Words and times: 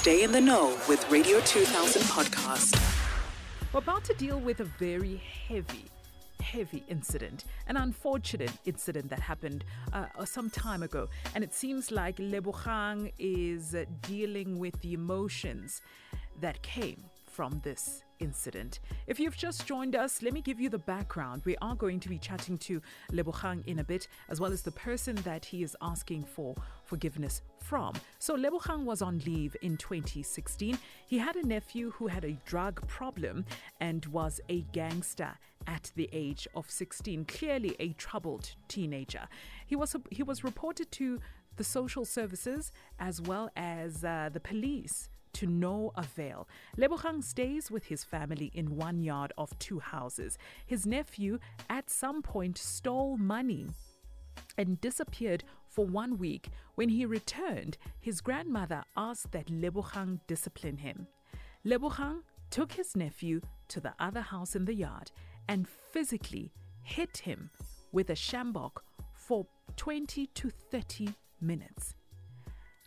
Stay 0.00 0.22
in 0.22 0.32
the 0.32 0.40
know 0.40 0.78
with 0.88 1.06
Radio 1.10 1.40
2000 1.40 2.00
podcast. 2.04 2.74
We're 3.70 3.80
about 3.80 4.02
to 4.04 4.14
deal 4.14 4.40
with 4.40 4.60
a 4.60 4.64
very 4.64 5.20
heavy, 5.46 5.84
heavy 6.42 6.82
incident, 6.88 7.44
an 7.66 7.76
unfortunate 7.76 8.50
incident 8.64 9.10
that 9.10 9.20
happened 9.20 9.62
uh, 9.92 10.06
some 10.24 10.48
time 10.48 10.82
ago. 10.82 11.06
And 11.34 11.44
it 11.44 11.52
seems 11.52 11.90
like 11.90 12.16
Lebogang 12.16 13.12
is 13.18 13.74
uh, 13.74 13.84
dealing 14.00 14.58
with 14.58 14.80
the 14.80 14.94
emotions 14.94 15.82
that 16.40 16.62
came 16.62 17.04
from 17.26 17.60
this 17.62 18.02
incident. 18.20 18.80
If 19.06 19.18
you've 19.18 19.36
just 19.36 19.66
joined 19.66 19.96
us, 19.96 20.22
let 20.22 20.32
me 20.32 20.40
give 20.40 20.60
you 20.60 20.68
the 20.68 20.78
background. 20.78 21.42
We 21.44 21.56
are 21.60 21.74
going 21.74 22.00
to 22.00 22.08
be 22.08 22.18
chatting 22.18 22.58
to 22.58 22.80
Lebogang 23.12 23.66
in 23.66 23.78
a 23.78 23.84
bit, 23.84 24.08
as 24.28 24.40
well 24.40 24.52
as 24.52 24.62
the 24.62 24.70
person 24.72 25.16
that 25.16 25.44
he 25.44 25.62
is 25.62 25.76
asking 25.80 26.24
for 26.24 26.54
forgiveness 26.84 27.42
from. 27.58 27.94
So 28.18 28.36
Lebogang 28.36 28.84
was 28.84 29.02
on 29.02 29.20
leave 29.26 29.56
in 29.62 29.76
2016. 29.76 30.78
He 31.06 31.18
had 31.18 31.36
a 31.36 31.46
nephew 31.46 31.90
who 31.92 32.06
had 32.06 32.24
a 32.24 32.38
drug 32.44 32.86
problem 32.86 33.44
and 33.80 34.04
was 34.06 34.40
a 34.48 34.62
gangster 34.72 35.38
at 35.66 35.90
the 35.94 36.08
age 36.12 36.48
of 36.54 36.70
16, 36.70 37.24
clearly 37.26 37.76
a 37.78 37.92
troubled 37.94 38.54
teenager. 38.68 39.28
He 39.66 39.76
was 39.76 39.94
he 40.10 40.22
was 40.22 40.42
reported 40.44 40.90
to 40.92 41.20
the 41.56 41.64
social 41.64 42.04
services 42.04 42.72
as 42.98 43.20
well 43.20 43.50
as 43.56 44.04
uh, 44.04 44.30
the 44.32 44.40
police 44.40 45.10
to 45.34 45.46
no 45.46 45.92
avail. 45.96 46.48
Lebogang 46.76 47.22
stays 47.22 47.70
with 47.70 47.86
his 47.86 48.04
family 48.04 48.50
in 48.54 48.76
one 48.76 49.02
yard 49.02 49.32
of 49.38 49.58
two 49.58 49.78
houses. 49.78 50.38
His 50.66 50.86
nephew 50.86 51.38
at 51.68 51.90
some 51.90 52.22
point 52.22 52.58
stole 52.58 53.16
money 53.16 53.66
and 54.56 54.80
disappeared 54.80 55.44
for 55.68 55.84
one 55.86 56.18
week. 56.18 56.48
When 56.74 56.88
he 56.88 57.04
returned, 57.06 57.78
his 58.00 58.20
grandmother 58.20 58.84
asked 58.96 59.32
that 59.32 59.46
Lebogang 59.46 60.20
discipline 60.26 60.78
him. 60.78 61.06
Lebogang 61.64 62.22
took 62.50 62.72
his 62.72 62.96
nephew 62.96 63.40
to 63.68 63.80
the 63.80 63.94
other 63.98 64.20
house 64.20 64.56
in 64.56 64.64
the 64.64 64.74
yard 64.74 65.10
and 65.48 65.68
physically 65.68 66.52
hit 66.82 67.18
him 67.18 67.50
with 67.92 68.10
a 68.10 68.14
shambok 68.14 68.78
for 69.12 69.46
20 69.76 70.26
to 70.26 70.50
30 70.50 71.14
minutes. 71.40 71.94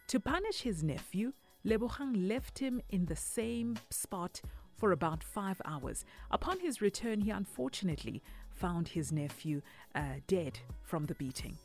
To 0.08 0.20
punish 0.20 0.62
his 0.62 0.84
nephew, 0.84 1.34
Lebogang 1.66 2.28
left 2.28 2.60
him 2.60 2.82
in 2.90 3.06
the 3.06 3.16
same 3.16 3.78
spot 3.90 4.42
for 4.78 4.92
about 4.92 5.24
five 5.24 5.62
hours. 5.66 6.04
Upon 6.32 6.60
his 6.60 6.82
return, 6.82 7.22
he 7.22 7.32
unfortunately 7.32 8.22
found 8.50 8.90
his 8.90 9.12
nephew 9.12 9.62
uh, 9.96 10.20
dead 10.28 10.60
from 10.82 11.06
the 11.06 11.16
beating. 11.16 11.58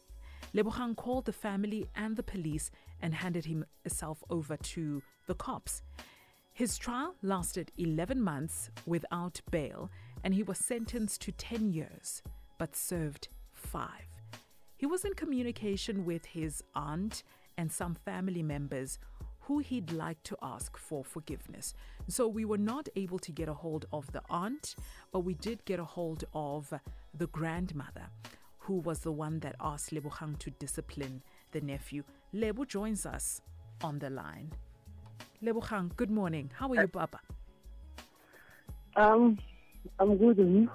Lebogang 0.55 0.97
called 0.97 1.25
the 1.25 1.33
family 1.33 1.87
and 1.97 2.17
the 2.17 2.23
police 2.23 2.71
and 3.03 3.13
handed 3.15 3.45
himself 3.45 4.23
over 4.31 4.57
to 4.57 5.03
the 5.27 5.35
cops. 5.35 5.83
His 6.53 6.79
trial 6.79 7.15
lasted 7.23 7.71
11 7.77 8.21
months 8.21 8.71
without 8.87 9.41
bail, 9.51 9.91
and 10.25 10.35
he 10.35 10.43
was 10.43 10.59
sentenced 10.59 11.21
to 11.23 11.33
10 11.33 11.73
years, 11.73 12.23
but 12.59 12.75
served 12.75 13.29
five. 13.53 14.07
He 14.77 14.87
was 14.87 15.05
in 15.05 15.15
communication 15.15 16.05
with 16.05 16.25
his 16.25 16.63
aunt 16.75 17.25
and 17.57 17.71
some 17.71 17.95
family 17.95 18.43
members 18.43 18.99
who 19.49 19.61
he'd 19.61 19.91
like 19.93 20.23
to 20.23 20.37
ask 20.43 20.77
for 20.77 21.03
forgiveness. 21.03 21.73
So 22.07 22.29
we 22.29 22.45
were 22.45 22.59
not 22.59 22.87
able 22.97 23.19
to 23.21 23.33
get 23.33 23.49
a 23.49 23.55
hold 23.55 23.87
of 23.95 24.13
the 24.13 24.21
aunt, 24.29 24.77
but 25.11 25.21
we 25.21 25.33
did 25.33 25.65
get 25.65 25.81
a 25.81 25.85
hold 25.85 26.25
of 26.35 26.71
the 27.17 27.27
grandmother, 27.29 28.11
who 28.59 28.75
was 28.75 28.99
the 28.99 29.11
one 29.11 29.41
that 29.41 29.57
asked 29.59 29.91
Lebogang 29.91 30.39
to 30.41 30.51
discipline 30.51 31.23
the 31.53 31.63
nephew. 31.63 32.05
Lebo 32.35 32.67
joins 32.67 33.07
us 33.07 33.41
on 33.83 33.99
the 33.99 34.11
line. 34.11 34.53
Lebogang, 35.43 35.97
good 35.97 36.11
morning. 36.11 36.51
How 36.55 36.69
are 36.69 36.83
you, 36.83 36.89
Papa? 36.89 37.19
Um, 38.97 39.39
I'm 39.99 40.19
good. 40.19 40.37
And 40.37 40.55
you? 40.55 40.71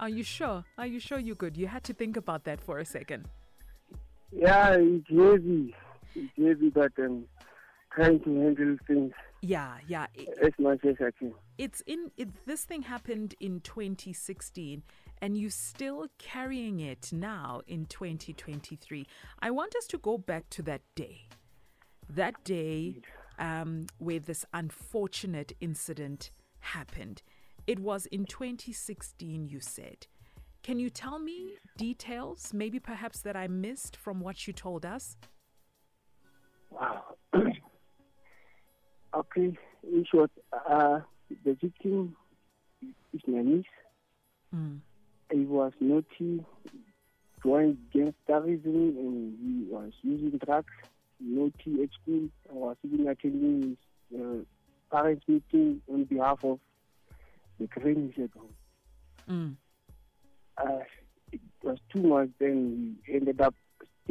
Are 0.00 0.08
you 0.08 0.24
sure? 0.24 0.64
Are 0.76 0.86
you 0.86 0.98
sure 0.98 1.20
you're 1.20 1.36
good? 1.36 1.56
You 1.56 1.68
had 1.68 1.84
to 1.84 1.94
think 1.94 2.16
about 2.16 2.42
that 2.42 2.60
for 2.60 2.80
a 2.80 2.84
second. 2.84 3.26
Yeah, 4.32 4.72
it's 4.72 5.08
heavy. 5.08 5.76
It's 6.16 6.32
heavy, 6.36 6.70
but 6.70 6.92
um, 6.98 7.24
trying 7.92 8.20
to 8.20 8.40
handle 8.40 8.76
things. 8.86 9.12
Yeah, 9.40 9.74
yeah. 9.86 10.06
as 10.42 10.52
much 10.58 10.84
as 10.84 10.96
I 11.00 11.10
can. 11.18 11.32
It's 11.58 11.82
in 11.86 12.10
it, 12.16 12.28
this 12.46 12.64
thing 12.64 12.82
happened 12.82 13.34
in 13.40 13.60
2016 13.60 14.82
and 15.20 15.36
you're 15.36 15.50
still 15.50 16.06
carrying 16.18 16.80
it 16.80 17.10
now 17.12 17.62
in 17.66 17.86
2023. 17.86 19.06
I 19.40 19.50
want 19.50 19.74
us 19.76 19.86
to 19.88 19.98
go 19.98 20.18
back 20.18 20.48
to 20.50 20.62
that 20.62 20.82
day. 20.94 21.26
That 22.08 22.42
day 22.44 23.00
um, 23.38 23.86
where 23.98 24.20
this 24.20 24.44
unfortunate 24.52 25.52
incident 25.60 26.30
happened. 26.60 27.22
It 27.66 27.78
was 27.78 28.06
in 28.06 28.24
2016, 28.24 29.46
you 29.46 29.60
said. 29.60 30.06
Can 30.62 30.78
you 30.78 30.90
tell 30.90 31.18
me 31.18 31.54
details, 31.76 32.52
maybe 32.52 32.78
perhaps 32.78 33.20
that 33.20 33.36
I 33.36 33.46
missed 33.46 33.96
from 33.96 34.20
what 34.20 34.46
you 34.46 34.52
told 34.52 34.84
us? 34.84 35.16
Okay, 39.38 39.56
in 39.84 40.04
short, 40.10 40.30
uh, 40.52 41.00
the 41.44 41.56
victim 41.60 42.16
is 42.82 43.20
my 43.26 43.42
niece. 43.42 43.64
Mm. 44.54 44.80
He 45.30 45.44
was 45.44 45.72
naughty, 45.80 46.44
joined 47.44 47.78
gangsterism, 47.94 48.96
and 48.98 49.38
he 49.40 49.72
was 49.72 49.92
using 50.02 50.38
drugs, 50.44 50.72
naughty 51.20 51.82
at 51.82 51.90
school. 52.02 52.28
I 52.50 52.54
was 52.54 52.76
even 52.82 53.06
attending 53.06 53.76
his 54.10 54.20
uh, 54.20 54.44
parents' 54.90 55.24
meeting 55.28 55.82
on 55.92 56.04
behalf 56.04 56.42
of 56.42 56.58
the 57.60 57.66
grannies 57.66 58.14
at 58.16 58.30
home. 58.36 58.56
Mm. 59.30 59.56
Uh, 60.56 60.84
it 61.30 61.40
was 61.62 61.78
too 61.92 62.02
much, 62.02 62.30
then 62.40 62.96
he 63.06 63.14
ended 63.14 63.40
up 63.40 63.54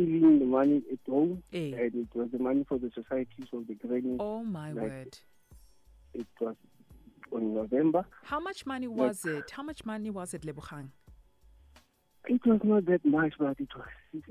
stealing 0.02 0.40
the 0.40 0.46
money 0.46 0.84
at 0.92 1.00
home, 1.12 1.44
Eh. 1.54 1.72
and 1.74 1.96
it 1.96 2.08
was 2.16 2.30
the 2.32 2.38
money 2.40 2.64
for 2.68 2.78
the 2.78 2.92
societies 2.94 3.48
of 3.52 3.66
the 3.68 3.74
grannies. 3.76 4.18
Oh 4.20 4.44
my 4.44 4.72
Like- 4.72 4.90
word. 4.90 5.18
It 6.14 6.28
was 6.40 6.56
on 7.32 7.54
November. 7.54 8.06
How 8.24 8.40
much 8.40 8.66
money 8.66 8.88
was 8.88 9.26
it? 9.26 9.50
How 9.52 9.64
much 9.64 9.86
money 9.86 10.10
was 10.10 10.34
it, 10.34 10.44
Lebogang? 10.44 10.90
It 12.28 12.46
was 12.46 12.60
not 12.64 12.86
that 12.86 13.04
much, 13.06 13.34
but 13.40 13.60
it 13.60 13.70
was 13.76 13.88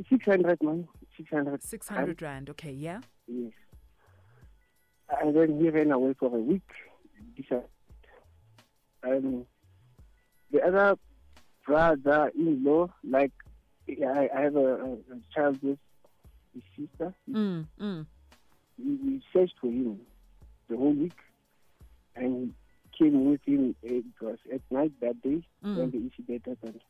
600 0.08 0.62
money. 0.62 0.86
600. 1.16 1.62
600 1.62 2.22
rand. 2.22 2.50
Okay, 2.50 2.72
yeah? 2.72 3.00
Yes. 3.26 3.52
And 5.20 5.34
then 5.36 5.58
he 5.60 5.70
ran 5.70 5.90
away 5.92 6.14
for 6.14 6.26
a 6.34 6.38
week. 6.40 6.68
Um, 9.02 9.46
the 10.50 10.62
other 10.62 10.96
brother-in-law, 11.64 12.88
like 13.04 13.32
I, 13.88 14.28
I 14.36 14.40
have 14.42 14.56
a, 14.56 14.58
a, 14.74 14.92
a 14.92 15.20
child 15.34 15.58
with 15.62 15.78
his 16.54 16.62
sister. 16.76 17.14
Mm, 17.30 17.66
mm. 17.80 18.06
We, 18.78 18.94
we 18.96 19.22
searched 19.32 19.54
for 19.60 19.68
him 19.68 20.00
the 20.68 20.76
whole 20.76 20.92
week, 20.92 21.18
and 22.14 22.52
came 22.98 23.30
with 23.30 23.40
him. 23.44 23.74
It 23.82 24.04
was 24.20 24.38
at 24.52 24.60
night 24.70 24.92
that 25.00 25.22
day 25.22 25.42
Mm. 25.64 25.76
when 25.76 25.90
the 25.90 25.98
incident 25.98 26.42
happened. 26.46 26.80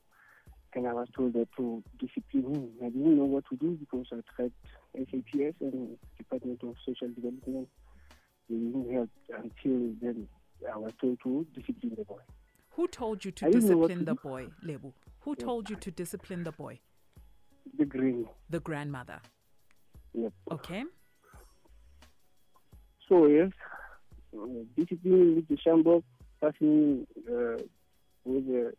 And 0.74 0.86
I 0.86 0.92
was 0.92 1.08
told 1.16 1.32
that 1.34 1.48
to 1.56 1.82
discipline 1.98 2.54
him. 2.54 2.70
I 2.82 2.90
didn't 2.90 3.16
know 3.16 3.24
what 3.24 3.44
to 3.48 3.56
do 3.56 3.78
because 3.80 4.06
I 4.12 4.20
tried 4.34 4.52
SAPS 4.94 5.56
and 5.60 5.96
Department 6.18 6.62
of 6.62 6.74
Social 6.84 7.08
Development. 7.08 7.68
They 8.50 8.56
didn't 8.56 8.92
help 8.92 9.08
until 9.28 9.94
then. 10.02 10.28
I 10.72 10.76
was 10.76 10.92
told 11.00 11.18
to 11.22 11.46
discipline 11.54 11.94
the 11.96 12.04
boy. 12.04 12.18
Who 12.76 12.86
told 12.88 13.24
you 13.24 13.30
to 13.32 13.46
I 13.46 13.50
didn't 13.50 13.70
know 13.70 13.78
what 13.78 13.88
discipline 13.88 14.04
the 14.04 14.14
boy, 14.14 14.48
Lebu? 14.62 14.92
Who 15.20 15.34
told 15.34 15.70
you 15.70 15.76
to 15.76 15.90
discipline 15.90 16.44
the 16.44 16.52
boy? 16.52 16.78
The 17.78 17.86
green. 17.86 18.28
The 18.50 18.60
grandmother. 18.60 19.18
Yep. 20.12 20.32
Okay? 20.52 20.84
So 23.08 23.26
yes, 23.28 23.50
uh, 24.38 24.46
discipline 24.76 25.36
with 25.36 25.48
the 25.48 25.56
shambok, 25.56 26.02
passing 26.38 27.06
uh, 27.26 27.62
with 28.26 28.46
the 28.46 28.74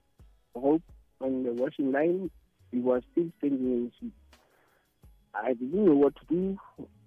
rope 0.53 0.83
on 1.19 1.41
the 1.41 1.53
washing 1.53 1.91
line. 1.91 2.29
He 2.71 2.77
was 2.77 3.01
still 3.11 3.31
standing 3.39 3.65
in 3.65 3.91
his. 3.99 4.11
I 5.33 5.53
didn't 5.53 5.85
know 5.85 5.95
what 5.95 6.13
to 6.17 6.25
do. 6.29 6.57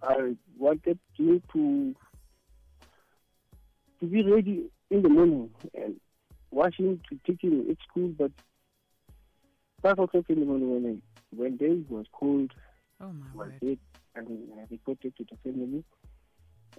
I 0.03 0.35
wanted 0.59 0.99
him 1.17 1.41
to 1.53 1.95
to 4.01 4.07
be 4.07 4.23
ready 4.25 4.65
in 4.91 5.03
the 5.03 5.09
morning 5.09 5.51
and 5.73 6.01
wash 6.51 6.77
him 6.79 7.01
to 7.09 7.19
take 7.27 7.43
him 7.43 7.67
at 7.71 7.77
school, 7.89 8.09
but 8.19 8.33
five 9.83 9.99
o'clock 9.99 10.25
in 10.29 10.41
the 10.41 10.47
morning 10.47 10.71
when 10.83 11.03
I 11.03 11.37
went 11.41 11.59
there, 11.61 11.73
it 11.73 11.91
was 11.91 12.07
cold, 12.13 12.53
Oh 13.01 13.13
my 13.13 13.27
was 13.35 13.49
word. 13.53 13.61
dead, 13.61 13.79
and 14.15 14.29
I 14.59 14.67
reported 14.71 15.17
to 15.17 15.25
the 15.31 15.37
family 15.51 15.85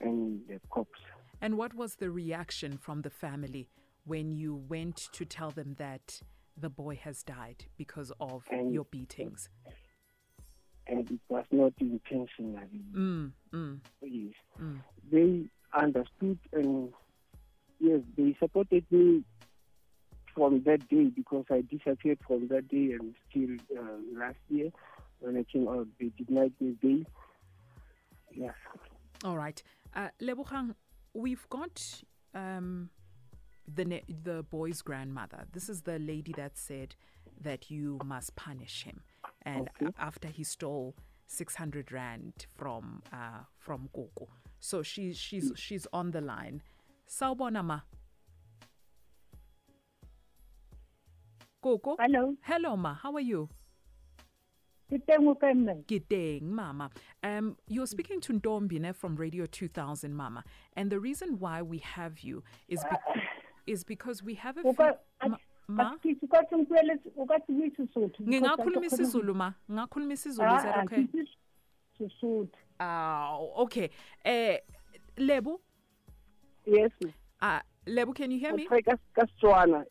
and 0.01 0.41
the 0.47 0.59
cops. 0.69 0.99
And 1.41 1.57
what 1.57 1.73
was 1.73 1.95
the 1.95 2.11
reaction 2.11 2.77
from 2.77 3.01
the 3.01 3.09
family 3.09 3.67
when 4.05 4.31
you 4.31 4.55
went 4.55 4.97
to 5.13 5.25
tell 5.25 5.51
them 5.51 5.75
that 5.77 6.21
the 6.57 6.69
boy 6.69 6.95
has 7.03 7.23
died 7.23 7.65
because 7.77 8.11
of 8.19 8.43
And- 8.51 8.73
your 8.73 8.85
beatings? 8.85 9.49
and 10.87 11.09
it 11.09 11.19
was 11.29 11.45
not 11.51 11.71
intentionally. 11.79 12.81
Mm, 12.91 13.31
mm, 13.53 13.79
Yes. 14.01 14.33
mm. 14.59 14.79
They 15.09 15.45
understood 15.73 16.37
and 16.51 16.91
yes, 17.79 18.01
they 18.17 18.35
supported 18.39 18.85
me 18.91 19.23
from 20.33 20.63
that 20.65 20.87
day 20.89 21.05
because 21.05 21.45
I 21.49 21.61
disappeared 21.61 22.19
from 22.25 22.47
that 22.49 22.67
day 22.67 22.93
and 22.99 23.13
still 23.29 23.55
uh, 23.77 23.97
last 24.19 24.37
year 24.49 24.71
when 25.19 25.37
I 25.37 25.43
came 25.43 25.67
out, 25.67 25.87
they 25.99 26.11
denied 26.23 26.53
me 26.59 26.75
bail. 26.81 27.03
Yes. 28.33 28.53
All 29.23 29.37
right. 29.37 29.61
Uh, 29.95 30.07
Lebogang, 30.21 30.73
we've 31.13 31.47
got 31.49 32.01
um, 32.33 32.89
the 33.73 33.85
ne- 33.85 34.03
the 34.23 34.43
boy's 34.43 34.81
grandmother. 34.81 35.45
This 35.51 35.69
is 35.69 35.81
the 35.81 35.99
lady 35.99 36.33
that 36.37 36.57
said 36.57 36.95
that 37.41 37.69
you 37.69 37.99
must 38.03 38.35
punish 38.35 38.83
him, 38.83 39.01
and 39.43 39.69
Okay. 39.81 39.91
after 39.99 40.27
he 40.27 40.43
stole 40.43 40.95
six 41.27 41.55
hundred 41.55 41.91
rand 41.91 42.45
from 42.55 43.03
uh, 43.13 43.43
from 43.59 43.89
Koko, 43.93 44.27
so 44.59 44.81
she's 44.81 45.17
she's 45.17 45.51
she's 45.55 45.85
on 45.93 46.11
the 46.11 46.21
line. 46.21 46.61
Sawubona 47.07 47.81
Koko. 51.61 51.95
Hello, 51.99 52.35
Hello 52.41 52.75
ma. 52.75 52.93
How 52.95 53.13
are 53.15 53.19
you? 53.21 53.49
ke 54.91 54.97
teng 55.07 55.27
o 55.29 55.33
kae 55.35 55.53
mme? 55.55 55.83
Good 55.87 56.09
day, 56.09 56.39
Mama. 56.43 56.89
Um, 57.23 57.55
you're 57.67 57.87
speaking 57.87 58.19
to 58.21 58.33
Ndombine 58.33 58.93
from 58.93 59.15
Radio 59.15 59.45
2000, 59.45 60.13
Mama. 60.13 60.43
And 60.75 60.91
the 60.91 60.99
reason 60.99 61.39
why 61.39 61.61
we 61.61 61.77
have 61.77 62.19
you 62.19 62.43
is 62.67 62.83
be- 62.83 63.21
is 63.71 63.83
because 63.85 64.21
we 64.21 64.33
have 64.35 64.57
a 64.57 64.63
few... 64.63 64.73
Ma, 65.29 65.37
ma? 65.69 65.95
ke 66.03 66.11
se 66.19 66.27
ka 66.27 66.41
tseng 66.51 66.65
puele 66.67 66.97
o 67.17 67.25
ka 67.25 67.37
se 67.47 67.53
bue 67.53 67.69
Sesotho. 67.77 68.19
ngingakhuluma 68.27 68.85
isiZulu 68.91 69.33
ma 69.35 69.51
ngingakhuluma 69.69 70.13
isiZulu 70.17 70.57
is 70.57 70.63
that 70.63 70.75
Ah, 70.75 70.83
okay 70.83 71.07
Sesotho. 71.97 72.49
oh 72.81 73.53
okay 73.63 73.89
eh 74.25 74.57
Lebu 75.17 75.55
Yes. 76.65 76.91
uh 77.41 77.61
Lebu 77.87 78.13
can 78.13 78.29
you 78.29 78.39
hear 78.39 78.53
me. 78.53 78.67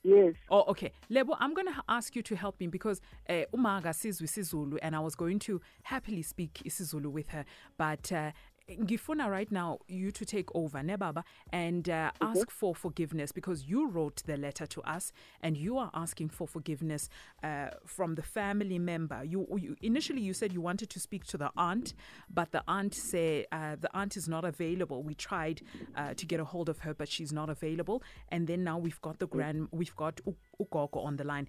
Yes. 0.04 0.34
Oh, 0.48 0.62
okay. 0.69 0.92
Lebo, 1.08 1.34
I'm 1.40 1.54
going 1.54 1.66
to 1.66 1.75
ask 1.88 2.14
you 2.14 2.22
to 2.22 2.37
help 2.37 2.60
me 2.60 2.69
because 2.69 3.00
uh, 3.28 3.42
Umaga 3.52 3.92
sizwe 3.92 4.22
isiZulu 4.28 4.78
and 4.81 4.94
I 4.94 5.00
was 5.00 5.16
going 5.16 5.40
to 5.40 5.60
happily 5.82 6.22
speak 6.22 6.62
isiZulu 6.64 7.10
with 7.10 7.28
her. 7.31 7.44
But 7.76 8.12
uh, 8.12 8.31
ngifuna 8.78 9.28
right 9.31 9.50
now 9.50 9.78
you 9.88 10.11
to 10.12 10.25
take 10.25 10.55
over, 10.55 10.82
ne 10.82 10.96
baba, 10.96 11.25
and 11.52 11.88
uh, 11.88 12.11
ask 12.20 12.50
for 12.50 12.75
forgiveness 12.75 13.32
because 13.32 13.64
you 13.64 13.88
wrote 13.88 14.22
the 14.26 14.37
letter 14.37 14.67
to 14.67 14.81
us 14.82 15.12
and 15.43 15.56
you 15.56 15.78
are 15.78 15.90
asking 15.94 16.28
for 16.28 16.46
forgiveness 16.46 17.08
uh, 17.43 17.69
from 17.87 18.14
the 18.14 18.22
family 18.22 18.78
member. 18.78 19.25
You, 19.25 19.46
you 19.58 19.76
initially 19.82 20.20
you 20.20 20.32
said 20.34 20.52
you 20.52 20.61
wanted 20.61 20.90
to 20.90 21.00
speak 21.00 21.25
to 21.26 21.38
the 21.38 21.50
aunt, 21.56 21.94
but 22.32 22.52
the 22.52 22.62
aunt 22.69 22.94
said 22.94 23.46
uh, 23.52 23.76
the 23.81 23.90
aunt 23.96 24.17
is 24.17 24.28
not 24.28 24.44
available. 24.44 25.02
We 25.02 25.14
tried 25.14 25.62
uh, 25.96 26.14
to 26.14 26.26
get 26.26 26.40
a 26.40 26.44
hold 26.44 26.69
of 26.69 26.81
her, 26.81 26.94
but 26.94 27.08
she's 27.08 27.32
not 27.32 27.50
available. 27.50 28.02
And 28.28 28.46
then 28.46 28.64
now 28.64 28.78
we've 28.78 29.00
got 29.00 29.19
the 29.19 29.26
grand, 29.26 29.69
we've 29.72 29.96
got 29.96 30.20
U- 30.26 30.37
Ugogo 30.61 31.05
on 31.05 31.17
the 31.17 31.25
line. 31.25 31.49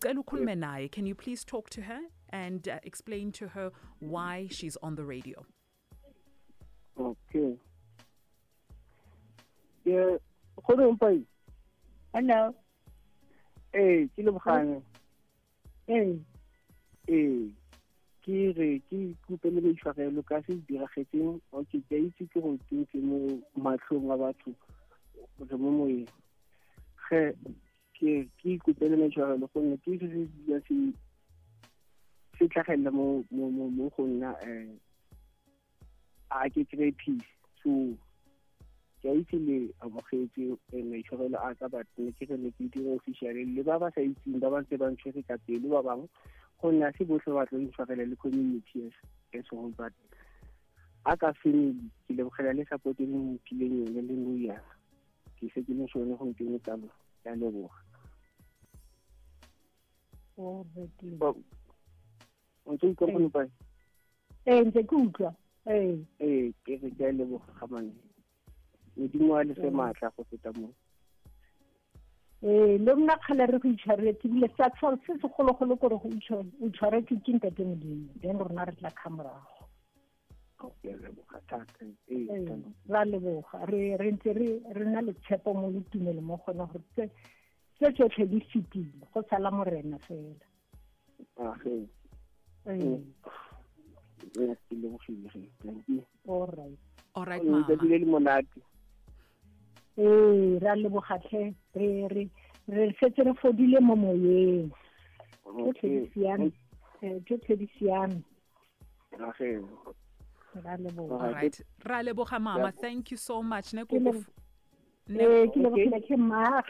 Can 0.00 1.06
you 1.06 1.14
please 1.14 1.44
talk 1.44 1.70
to 1.70 1.82
her 1.82 2.00
and 2.30 2.66
uh, 2.68 2.78
explain 2.82 3.32
to 3.32 3.48
her 3.48 3.72
why 3.98 4.48
she's 4.50 4.76
on 4.82 4.94
the 4.94 5.04
radio? 5.04 5.44
예. 7.42 7.58
예, 9.90 10.18
고름 10.54 10.96
빠이. 10.96 11.24
안나. 12.12 12.52
에, 13.74 14.06
지금 14.14 14.38
가는. 14.38 14.82
에. 15.88 16.18
에. 17.08 17.52
ke 18.22 18.54
re 18.54 18.78
ke 18.88 18.98
kupele 19.26 19.60
maitshwarelo 19.60 20.22
ka 20.22 20.38
se 20.46 20.54
diragetseng 20.70 21.40
o 21.50 21.64
ke 21.66 21.78
ke 21.90 21.98
itse 22.06 22.22
ke 22.30 22.38
go 22.38 22.54
tsentse 22.70 22.98
mo 23.02 23.18
matlhong 23.58 24.14
a 24.14 24.16
batho 24.16 24.54
re 25.50 25.56
mo 25.58 25.70
moyeng 25.78 26.06
ge 27.10 27.34
ke 27.98 28.12
ke 28.38 28.46
ikupele 28.54 28.94
maitshwarelo 28.94 29.50
gonne 29.50 29.74
ke 29.82 29.98
itse 29.98 30.06
se 30.06 30.78
se 32.38 32.44
tlhagelela 32.46 32.94
mo 32.94 33.90
go 33.96 34.06
nna 34.06 34.30
um 34.46 34.70
a 36.40 36.48
ke 36.50 36.64
kry 36.70 36.90
peace 37.04 37.30
so 37.62 37.70
ke 39.02 39.08
a 39.10 39.14
itse 39.20 39.38
le 39.46 39.56
amogetse 39.84 40.42
maitshwarelo 40.72 41.38
a 41.42 41.50
e 41.52 41.58
ka 41.60 41.68
batne 41.68 42.12
ke 42.18 42.28
re 42.30 42.36
ne 42.36 42.50
ke 42.56 42.68
dire 42.72 42.94
officialeng 42.96 43.54
le 43.56 43.62
ba 43.68 43.78
ba 43.78 43.90
sa 43.94 44.00
itseng 44.00 44.38
ba 44.40 44.50
ba 44.50 44.62
ntse 44.62 44.78
ba 44.78 44.90
ntshwere 44.94 45.22
ka 45.28 45.36
pele 45.46 45.68
ba 45.68 45.82
bangwe 45.82 46.08
gonne 46.62 46.84
a 46.86 46.92
se 46.96 47.04
botlhe 47.04 47.34
ba 47.34 47.46
tlo 47.46 47.58
ntshwarela 47.58 48.04
le 48.06 48.16
community 48.16 48.86
as 49.34 49.46
whole 49.50 49.74
but 49.76 49.92
a 51.04 51.16
ka 51.16 51.32
family 51.42 51.74
ke 52.06 52.14
lebogela 52.14 52.54
le 52.54 52.64
support 52.70 53.00
e 53.00 53.06
le 53.06 53.18
mphileng 53.18 53.74
yone 53.82 54.02
le 54.08 54.14
nou 54.14 54.38
yana 54.38 54.72
ke 55.40 55.50
se 55.54 55.62
ke 55.66 55.74
le 55.74 55.86
sone 55.92 56.14
gompieno 56.14 56.58
kalo 56.62 56.88
ya 57.24 57.34
leboga 57.34 57.80
ntse 64.62 64.82
ke 64.86 64.94
utlwa 64.96 65.34
Ee. 65.66 66.04
Ke 66.64 66.78
re 66.82 66.90
ke 66.90 67.04
a 67.06 67.12
leboga 67.12 67.52
ga 67.60 67.66
mane 67.70 67.92
modimo 68.96 69.34
a 69.38 69.44
le 69.44 69.54
fe 69.54 69.70
maatla 69.70 70.10
go 70.16 70.24
feta 70.30 70.50
moo 70.58 70.72
eh, 72.42 72.74
le 72.82 72.94
mna 72.94 73.14
kgale 73.22 73.46
re 73.46 73.58
go 73.62 73.68
itshwaretse 73.70 74.26
ebile 74.28 74.48
sa 74.56 74.68
tshwaro 74.70 74.98
se 75.06 75.14
segologolo 75.22 75.76
kore 75.78 75.96
go 76.02 76.08
itshware- 76.10 76.50
o 76.60 76.68
tshwaretswe 76.68 77.16
ke 77.24 77.32
ntate 77.38 77.62
modimo 77.64 78.10
then 78.20 78.38
rona 78.38 78.64
re 78.66 78.74
tla 78.74 78.90
kga 78.90 79.10
morago. 79.10 79.62
Ke 80.82 80.90
a 80.90 80.96
leboga 80.98 81.38
thata. 81.46 81.86
Ee 82.10 82.26
tano. 82.26 82.74
ra 82.88 83.04
leboga. 83.04 83.62
Re 83.70 83.96
re 83.96 84.10
ntse 84.12 84.32
re 84.34 84.48
re 84.74 84.84
na 84.84 85.00
le 85.00 85.14
tshepo 85.22 85.54
mo 85.54 85.70
le 85.70 85.80
tumelo 85.90 86.20
mo 86.20 86.42
gona 86.44 86.66
gore 86.66 86.82
tse 86.94 87.08
tsotlhe 87.78 88.26
di 88.26 88.40
fetile 88.50 89.06
go 89.14 89.22
sala 89.30 89.50
morena 89.50 89.98
fela. 90.06 90.46
Ee, 92.66 92.98
ke 94.34 94.74
lebogile 94.74 95.28
ge. 95.32 95.48
Thank 95.62 95.88
you. 95.88 96.02
all 96.28 96.46
right 96.46 96.78
All 97.14 97.24
right, 97.24 97.42
letsatsi 97.42 97.50
Mama. 97.50 97.88
le 97.88 97.98
le 97.98 98.06
monate 98.06 98.60
ee 99.98 100.58
ra 100.58 100.74
lebogatlhe 100.74 101.54
re 101.74 102.08
re 102.08 102.28
re 102.68 102.92
setse 103.00 103.22
re 103.24 103.34
fodile 103.34 103.80
mo 103.80 103.96
moyeng 103.96 104.70
tsotlhe 105.44 105.88
di 105.88 106.10
siame 106.14 106.52
Eh, 107.02 107.18
tsotlhe 107.26 107.56
di 107.58 107.66
siame 107.78 108.22
ge. 109.38 109.52
ra 110.64 110.76
leboga 110.76 111.14
Alright. 111.14 111.42
right. 111.42 111.60
Mama. 112.40 112.72
Thank 112.72 113.10
you 113.10 113.16
so 113.16 113.42
much. 113.42 113.72
Ne 113.74 113.82
Ke 113.84 113.88
koko 113.88 114.04
lebo- 114.04 114.18
f- 114.20 114.30
ne- 115.08 115.24
ee 115.24 115.46
ke 115.48 115.58
lebogile 115.60 116.00
ke 116.06 116.16
mma 116.16 116.62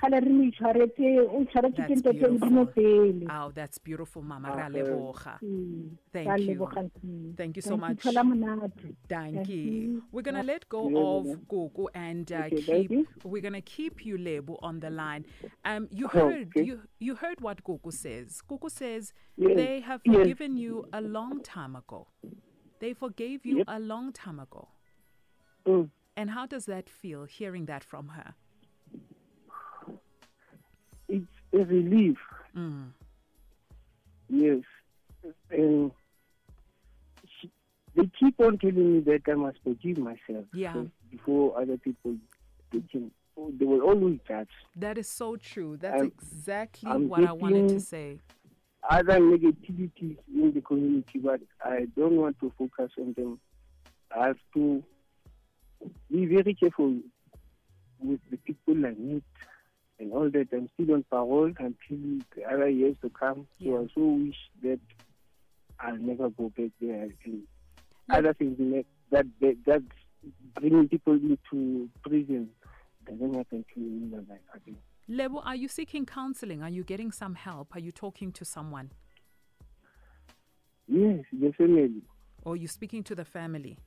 gale 0.00 0.10
gale 0.10 0.20
re 0.20 0.32
mo 0.32 0.42
itshwaretse 0.44 1.20
o 1.20 1.40
itshwaretse 1.42 1.82
ke 1.82 1.88
That's 1.88 2.00
ntate 2.02 2.20
modimo 2.28 2.64
beautiful. 2.64 2.66
pele 2.74 3.26
Oh, 3.30 3.50
that's 3.54 3.78
beautiful, 3.78 4.22
Mama. 4.22 4.48
Leboga. 4.70 5.38
Mm, 5.42 5.96
Thank 6.12 6.40
you. 6.40 7.34
Thank 7.36 7.56
you 7.56 7.62
so 7.62 7.76
much. 7.76 8.00
Thank 9.08 9.48
you. 9.48 10.02
We're 10.12 10.22
going 10.22 10.34
to 10.34 10.42
let 10.42 10.68
go 10.68 10.82
of. 11.18 11.48
Gogo 11.48 11.88
and 11.94 12.30
uh, 12.32 12.44
Okay, 12.52 12.86
keep. 12.88 13.08
We're 13.24 13.42
going 13.42 13.54
to 13.54 13.60
keep 13.60 14.04
you 14.04 14.18
Lebu 14.18 14.56
on 14.62 14.80
the 14.80 14.90
line. 14.90 15.24
Um, 15.64 15.88
you 15.90 16.08
heard 16.08 16.48
okay. 16.48 16.64
you 16.64 16.80
you 16.98 17.14
heard 17.14 17.40
what 17.40 17.62
Gogo 17.64 17.90
says. 17.90 18.40
Gogo 18.46 18.68
says 18.68 19.12
Yes, 19.36 19.56
they 19.56 19.80
have 19.80 20.00
yes. 20.04 20.16
forgiven 20.16 20.56
you 20.56 20.84
a 20.92 21.00
long 21.00 21.42
time 21.42 21.76
ago. 21.76 22.08
They 22.80 22.92
forgave 22.94 23.44
you 23.46 23.58
Yep. 23.58 23.66
a 23.68 23.78
long 23.80 24.12
time 24.12 24.38
ago. 24.40 24.68
Mm. 25.66 25.90
And 26.16 26.30
how 26.30 26.46
does 26.46 26.66
that 26.66 26.88
feel 26.88 27.24
hearing 27.24 27.66
that 27.66 27.84
from 27.84 28.08
her? 28.08 28.34
A 31.56 31.64
relief. 31.64 32.18
Mm. 32.56 32.88
Yes. 34.28 34.62
And 35.50 35.90
she, 37.40 37.50
they 37.94 38.10
keep 38.18 38.38
on 38.40 38.58
telling 38.58 38.94
me 38.94 39.00
that 39.00 39.22
I 39.28 39.34
must 39.34 39.58
forgive 39.64 39.98
myself. 39.98 40.44
Yeah. 40.52 40.84
Before 41.10 41.60
other 41.60 41.76
people, 41.78 42.16
they, 42.72 42.82
can, 42.90 43.10
they 43.58 43.64
will 43.64 43.82
always 43.82 44.18
judge. 44.26 44.48
That 44.76 44.98
is 44.98 45.08
so 45.08 45.36
true. 45.36 45.76
That's 45.76 46.00
I'm- 46.00 46.12
exactly 46.20 46.90
I'm 46.90 47.08
what 47.08 47.24
I 47.24 47.32
wanted 47.32 47.68
to 47.70 47.80
say. 47.80 48.18
Other 48.88 49.18
negativities 49.18 50.16
in 50.32 50.52
the 50.54 50.60
community, 50.60 51.18
but 51.18 51.40
I 51.60 51.86
don't 51.96 52.14
want 52.14 52.38
to 52.38 52.52
focus 52.56 52.92
on 53.00 53.14
them. 53.14 53.40
I 54.16 54.28
have 54.28 54.38
to 54.54 54.80
be 56.08 56.26
very 56.26 56.54
careful 56.54 56.94
with 57.98 58.20
the 58.30 58.36
people 58.36 58.86
I 58.86 58.90
meet 58.90 59.24
and 59.98 60.12
all 60.12 60.30
that. 60.30 60.48
I'm 60.52 60.68
still 60.74 60.94
on 60.94 61.04
parole 61.10 61.52
until 61.58 62.24
the 62.34 62.44
other 62.50 62.68
years 62.68 62.96
to 63.02 63.10
come. 63.10 63.46
So 63.58 63.64
Yeah. 63.64 63.78
I 63.78 63.86
so 63.94 64.00
wish 64.04 64.36
that 64.62 64.80
I'll 65.80 65.96
never 65.98 66.30
go 66.30 66.50
back 66.50 66.70
there. 66.80 67.08
And 67.24 67.42
Yeah. 68.08 68.18
other 68.18 68.34
things 68.34 68.58
that, 69.10 69.26
that 69.40 69.56
that 69.66 69.82
bringing 70.54 70.88
people 70.88 71.14
into 71.14 71.88
prison 72.02 72.50
doesn't 73.04 73.34
happen 73.34 73.64
to 73.74 73.80
me 73.80 74.04
in 74.04 74.26
life 74.28 74.40
again. 74.54 74.76
Lebu, 75.08 75.38
are 75.44 75.54
you 75.54 75.68
seeking 75.68 76.04
counseling? 76.04 76.62
Are 76.62 76.68
you 76.68 76.82
getting 76.82 77.12
some 77.12 77.36
help? 77.36 77.74
Are 77.76 77.80
you 77.80 77.92
talking 77.92 78.32
to 78.32 78.44
someone? 78.44 78.90
Yes, 80.88 81.24
definitely. 81.32 82.02
Or 82.44 82.54
are 82.54 82.56
you 82.56 82.66
speaking 82.68 83.02
to 83.04 83.14
the 83.14 83.24
family? 83.24 83.78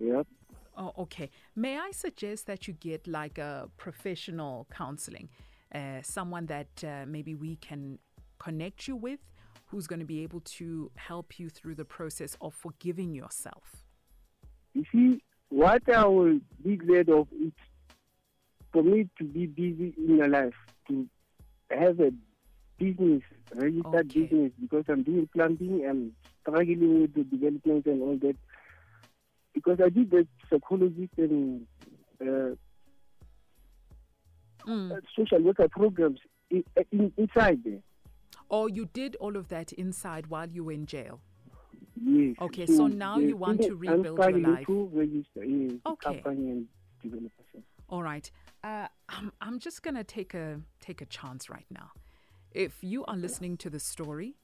Yep. 0.00 0.26
Oh, 0.76 0.92
okay. 0.98 1.30
May 1.54 1.78
I 1.78 1.90
suggest 1.90 2.46
that 2.46 2.66
you 2.66 2.74
get 2.74 3.06
like 3.06 3.38
a 3.38 3.68
professional 3.76 4.66
counseling, 4.70 5.28
uh, 5.74 6.00
someone 6.02 6.46
that 6.46 6.84
uh, 6.84 7.04
maybe 7.06 7.34
we 7.34 7.56
can 7.56 7.98
connect 8.38 8.88
you 8.88 8.96
with, 8.96 9.20
who's 9.66 9.86
going 9.86 10.00
to 10.00 10.06
be 10.06 10.22
able 10.22 10.40
to 10.40 10.90
help 10.96 11.38
you 11.38 11.50
through 11.50 11.74
the 11.74 11.84
process 11.84 12.36
of 12.40 12.54
forgiving 12.54 13.14
yourself. 13.14 13.84
You 14.74 14.84
see, 14.90 15.22
what 15.50 15.82
I 15.94 16.06
will 16.06 16.40
be 16.64 16.76
glad 16.76 17.10
of 17.10 17.28
is 17.32 17.52
for 18.72 18.82
me 18.82 19.08
to 19.18 19.24
be 19.24 19.46
busy 19.46 19.94
in 19.98 20.16
your 20.16 20.28
life, 20.28 20.54
to 20.88 21.06
have 21.70 22.00
a 22.00 22.10
business, 22.78 23.22
registered 23.54 24.08
Okay. 24.08 24.22
business, 24.22 24.52
because 24.58 24.84
I'm 24.88 25.02
doing 25.02 25.28
planting, 25.34 25.86
I'm 25.86 26.12
struggling 26.40 27.02
with 27.02 27.14
the 27.14 27.24
development 27.24 27.84
and 27.86 28.02
all 28.02 28.16
that. 28.22 28.36
Because 29.54 29.78
I 29.84 29.88
did 29.90 30.10
the 30.10 30.26
psychologist 30.50 31.12
and 31.18 31.66
uh, 32.20 32.54
Mm. 34.66 34.92
uh, 34.92 35.00
social 35.16 35.42
worker 35.42 35.66
programs 35.68 36.20
in, 36.48 36.62
in, 36.92 37.12
inside 37.16 37.64
there. 37.64 37.80
Or 38.48 38.68
you 38.68 38.86
did 38.92 39.16
all 39.16 39.36
of 39.36 39.48
that 39.48 39.72
inside 39.72 40.28
while 40.28 40.48
you 40.48 40.62
were 40.62 40.70
in 40.72 40.86
jail. 40.86 41.20
Yes. 42.00 42.36
Okay, 42.40 42.66
so 42.66 42.86
now 42.86 43.16
the 43.18 43.24
you 43.24 43.36
want 43.36 43.60
to 43.62 43.74
rebuild 43.74 44.18
your 44.18 44.38
life. 44.38 44.66
To 44.66 44.88
register, 44.92 45.44
yes, 45.44 45.72
Okay. 45.84 46.22
All 47.88 48.04
right. 48.04 48.30
Uh, 48.62 48.86
I'm, 49.08 49.32
I'm 49.40 49.58
just 49.58 49.82
going 49.82 49.96
to 49.96 50.04
take 50.04 50.32
a 50.34 50.60
take 50.80 51.00
a 51.00 51.06
chance 51.06 51.50
right 51.50 51.66
now. 51.68 51.90
If 52.52 52.84
you 52.84 53.04
are 53.06 53.16
listening 53.16 53.56
to 53.58 53.70
the 53.70 53.80
story 53.80 54.36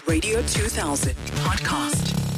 Radio 0.07 0.43
2000 0.43 1.15
podcast. 1.15 2.36